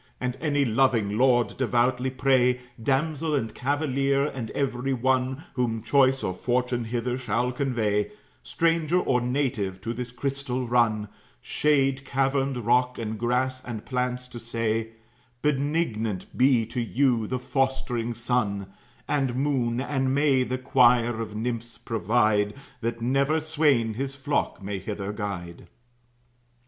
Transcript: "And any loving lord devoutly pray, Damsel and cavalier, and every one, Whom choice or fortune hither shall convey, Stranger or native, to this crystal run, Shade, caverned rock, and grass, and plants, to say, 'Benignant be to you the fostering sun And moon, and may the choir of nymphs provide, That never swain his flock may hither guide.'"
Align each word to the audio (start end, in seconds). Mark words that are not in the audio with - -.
"And 0.19 0.35
any 0.41 0.65
loving 0.65 1.15
lord 1.15 1.57
devoutly 1.57 2.09
pray, 2.09 2.59
Damsel 2.81 3.35
and 3.35 3.53
cavalier, 3.53 4.25
and 4.25 4.49
every 4.55 4.93
one, 4.93 5.43
Whom 5.53 5.83
choice 5.83 6.23
or 6.23 6.33
fortune 6.33 6.85
hither 6.85 7.19
shall 7.19 7.51
convey, 7.51 8.09
Stranger 8.41 8.97
or 8.99 9.21
native, 9.21 9.79
to 9.81 9.93
this 9.93 10.11
crystal 10.11 10.67
run, 10.67 11.07
Shade, 11.39 12.03
caverned 12.03 12.57
rock, 12.65 12.97
and 12.97 13.19
grass, 13.19 13.63
and 13.63 13.85
plants, 13.85 14.27
to 14.29 14.39
say, 14.39 14.93
'Benignant 15.43 16.35
be 16.35 16.65
to 16.65 16.81
you 16.81 17.27
the 17.27 17.37
fostering 17.37 18.15
sun 18.15 18.73
And 19.07 19.35
moon, 19.35 19.79
and 19.79 20.15
may 20.15 20.41
the 20.41 20.57
choir 20.57 21.21
of 21.21 21.35
nymphs 21.35 21.77
provide, 21.77 22.55
That 22.79 23.01
never 23.01 23.39
swain 23.39 23.93
his 23.93 24.15
flock 24.15 24.63
may 24.63 24.79
hither 24.79 25.13
guide.'" 25.13 25.67